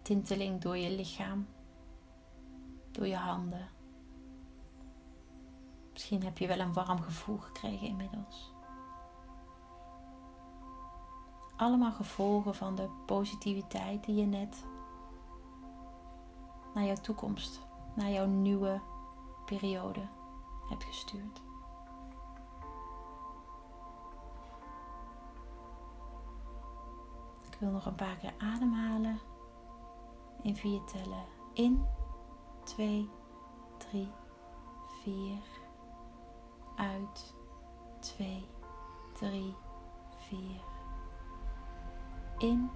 tinteling 0.02 0.60
door 0.60 0.76
je 0.76 0.90
lichaam, 0.90 1.46
door 2.90 3.06
je 3.06 3.16
handen. 3.16 3.68
Misschien 5.92 6.22
heb 6.24 6.38
je 6.38 6.46
wel 6.46 6.58
een 6.58 6.72
warm 6.72 7.00
gevoel 7.00 7.38
gekregen 7.38 7.86
inmiddels. 7.86 8.54
Allemaal 11.56 11.92
gevolgen 11.92 12.54
van 12.54 12.74
de 12.74 12.88
positiviteit 13.06 14.04
die 14.04 14.14
je 14.14 14.26
net 14.26 14.66
naar 16.74 16.84
jouw 16.84 17.00
toekomst, 17.02 17.60
naar 17.94 18.10
jouw 18.10 18.26
nieuwe 18.26 18.80
periode 19.44 20.08
hebt 20.68 20.84
gestuurd. 20.84 21.51
Wil 27.62 27.70
nog 27.70 27.86
een 27.86 27.94
paar 27.94 28.16
keer 28.16 28.34
ademhalen. 28.38 29.20
In 30.42 30.56
vier 30.56 30.84
tellen. 30.84 31.24
In, 31.52 31.86
2, 32.64 33.10
3, 33.76 34.08
4. 35.02 35.38
Uit, 36.76 37.34
2, 37.98 38.46
3, 39.12 39.54
4. 40.16 40.38
In, 42.38 42.70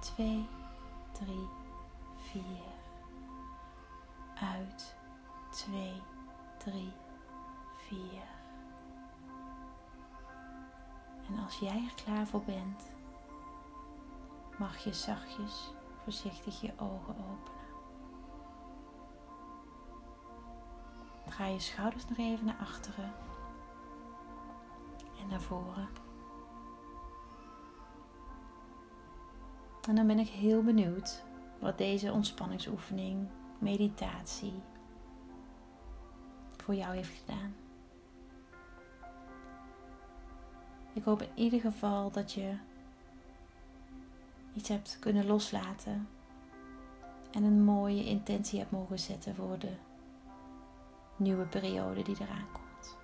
2, 0.00 0.48
3, 1.12 1.48
4 2.16 2.42
uit. 4.34 4.96
2, 5.50 6.02
3, 6.58 6.92
4. 7.76 7.98
En 11.28 11.38
als 11.44 11.58
jij 11.58 11.84
er 11.84 12.02
klaar 12.04 12.26
voor 12.26 12.42
bent, 12.42 12.90
mag 14.58 14.78
je 14.78 14.92
zachtjes, 14.92 15.72
voorzichtig 16.02 16.60
je 16.60 16.72
ogen 16.76 17.14
openen. 17.14 17.56
Draai 21.24 21.52
je 21.52 21.60
schouders 21.60 22.06
nog 22.08 22.18
even 22.18 22.44
naar 22.44 22.58
achteren 22.60 23.12
en 25.20 25.28
naar 25.28 25.40
voren. 25.40 25.88
En 29.88 29.94
dan 29.94 30.06
ben 30.06 30.18
ik 30.18 30.28
heel 30.28 30.62
benieuwd 30.62 31.24
wat 31.60 31.78
deze 31.78 32.12
ontspanningsoefening 32.12 33.28
meditatie 33.58 34.62
voor 36.56 36.74
jou 36.74 36.94
heeft 36.94 37.18
gedaan. 37.18 37.54
Ik 40.92 41.04
hoop 41.04 41.22
in 41.22 41.30
ieder 41.34 41.60
geval 41.60 42.10
dat 42.10 42.32
je 42.32 42.56
iets 44.54 44.68
hebt 44.68 44.96
kunnen 45.00 45.26
loslaten 45.26 46.08
en 47.30 47.42
een 47.42 47.64
mooie 47.64 48.04
intentie 48.04 48.58
hebt 48.58 48.70
mogen 48.70 48.98
zetten 48.98 49.34
voor 49.34 49.58
de 49.58 49.72
nieuwe 51.16 51.44
periode 51.44 52.02
die 52.02 52.16
eraan 52.20 52.52
komt. 52.52 52.96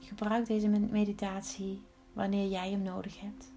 Gebruik 0.00 0.46
deze 0.46 0.68
meditatie 0.68 1.82
wanneer 2.12 2.48
jij 2.48 2.70
hem 2.70 2.82
nodig 2.82 3.20
hebt 3.20 3.52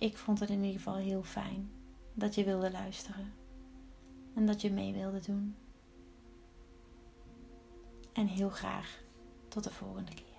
ik 0.00 0.16
vond 0.16 0.40
het 0.40 0.50
in 0.50 0.62
ieder 0.62 0.76
geval 0.80 0.96
heel 0.96 1.22
fijn 1.22 1.70
dat 2.14 2.34
je 2.34 2.44
wilde 2.44 2.70
luisteren 2.70 3.32
en 4.34 4.46
dat 4.46 4.60
je 4.60 4.72
mee 4.72 4.92
wilde 4.92 5.20
doen. 5.20 5.56
En 8.12 8.26
heel 8.26 8.50
graag 8.50 9.02
tot 9.48 9.64
de 9.64 9.70
volgende 9.70 10.14
keer. 10.14 10.29